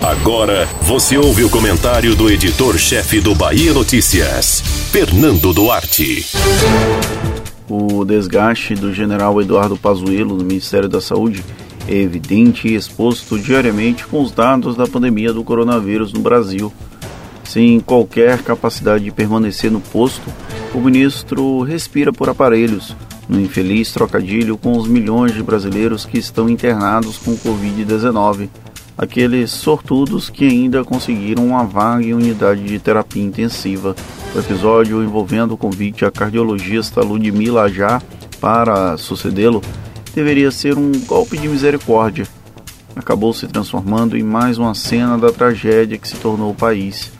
[0.00, 6.26] Agora você ouve o comentário do editor-chefe do Bahia Notícias, Fernando Duarte.
[7.68, 11.44] O desgaste do general Eduardo Pazuello no Ministério da Saúde
[11.86, 16.72] é evidente e exposto diariamente com os dados da pandemia do coronavírus no Brasil.
[17.44, 20.26] Sem qualquer capacidade de permanecer no posto,
[20.72, 22.96] o ministro respira por aparelhos,
[23.28, 28.48] no infeliz trocadilho com os milhões de brasileiros que estão internados com Covid-19,
[29.00, 33.96] aqueles sortudos que ainda conseguiram uma vaga em unidade de terapia intensiva.
[34.34, 38.02] O episódio envolvendo o convite à cardiologista Ludmila Ajá
[38.42, 39.62] para sucedê-lo
[40.14, 42.26] deveria ser um golpe de misericórdia.
[42.94, 47.10] Acabou se transformando em mais uma cena da tragédia que se tornou o país.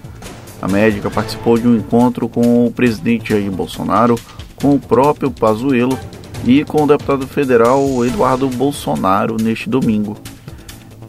[0.61, 4.17] A médica participou de um encontro com o presidente Jair Bolsonaro,
[4.55, 5.99] com o próprio Pazuello
[6.45, 10.19] e com o deputado federal Eduardo Bolsonaro neste domingo.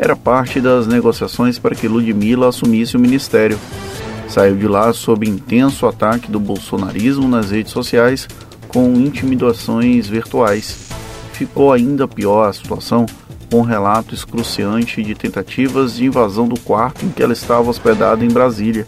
[0.02, 3.60] Era parte das negociações para que Ludmilla assumisse o ministério.
[4.28, 8.28] Saiu de lá sob intenso ataque do bolsonarismo nas redes sociais
[8.68, 10.90] com intimidações virtuais.
[11.34, 13.06] Ficou ainda pior a situação
[13.52, 18.26] com um relato excruciante de tentativas de invasão do quarto em que ela estava hospedada
[18.26, 18.88] em Brasília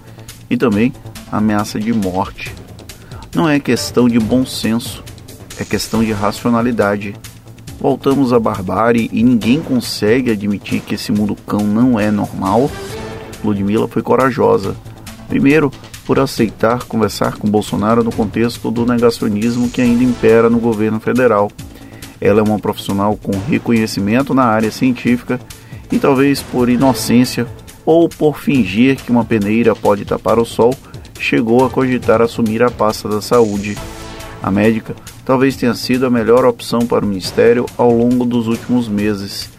[0.49, 0.91] e também
[1.31, 2.55] ameaça de morte.
[3.35, 5.03] Não é questão de bom senso,
[5.59, 7.13] é questão de racionalidade.
[7.83, 12.71] Voltamos à barbárie e ninguém consegue admitir que esse mundo cão não é normal.
[13.43, 14.73] Ludmilla foi corajosa.
[15.27, 15.69] Primeiro,
[16.05, 21.51] por aceitar conversar com Bolsonaro no contexto do negacionismo que ainda impera no governo federal.
[22.21, 25.37] Ela é uma profissional com reconhecimento na área científica
[25.91, 27.45] e talvez por inocência
[27.85, 30.73] ou por fingir que uma peneira pode tapar o sol,
[31.19, 33.75] chegou a cogitar assumir a pasta da saúde.
[34.43, 38.89] A médica talvez tenha sido a melhor opção para o ministério ao longo dos últimos
[38.89, 39.49] meses.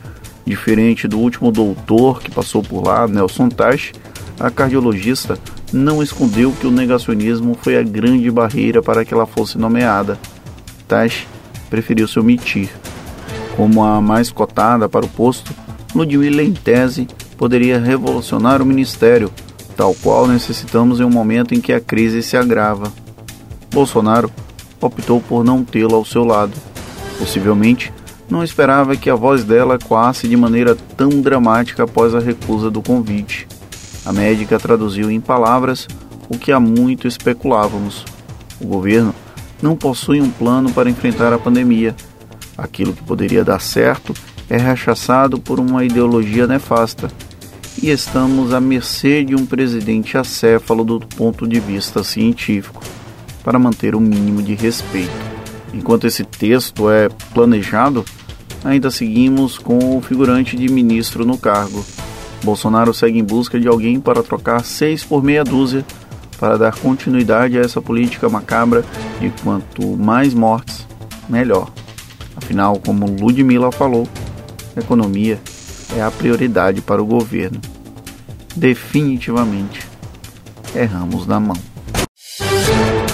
[0.46, 3.92] Diferente do último doutor que passou por lá, Nelson Tash,
[4.38, 5.38] a cardiologista
[5.72, 10.18] não escondeu que o negacionismo foi a grande barreira para que ela fosse nomeada.
[10.86, 11.27] Tash
[11.70, 12.68] preferiu se omitir.
[13.56, 15.55] Como a mais cotada para o posto,
[15.94, 17.08] Ludmilla, em tese,
[17.39, 19.33] poderia revolucionar o ministério,
[19.74, 22.92] tal qual necessitamos em um momento em que a crise se agrava.
[23.73, 24.30] Bolsonaro
[24.86, 26.52] optou por não tê-la ao seu lado.
[27.18, 27.92] Possivelmente,
[28.28, 32.83] não esperava que a voz dela coasse de maneira tão dramática após a recusa do
[32.83, 33.46] convite.
[34.05, 35.86] A médica traduziu em palavras
[36.28, 38.05] o que há muito especulávamos.
[38.61, 39.14] O governo
[39.62, 41.94] não possui um plano para enfrentar a pandemia.
[42.56, 44.14] Aquilo que poderia dar certo
[44.48, 47.11] é rechaçado por uma ideologia nefasta
[47.83, 52.80] e estamos à mercê de um presidente acéfalo do ponto de vista científico,
[53.44, 55.12] para manter o um mínimo de respeito.
[55.72, 58.05] Enquanto esse texto é planejado,
[58.64, 61.84] ainda seguimos com o figurante de ministro no cargo.
[62.42, 65.84] Bolsonaro segue em busca de alguém para trocar seis por meia dúzia
[66.38, 68.84] para dar continuidade a essa política macabra
[69.20, 70.86] de quanto mais mortes,
[71.28, 71.70] melhor.
[72.36, 74.08] Afinal, como Ludmilla falou,
[74.76, 75.40] economia
[75.96, 77.61] é a prioridade para o governo.
[78.56, 79.80] Definitivamente,
[80.74, 81.73] erramos na mão.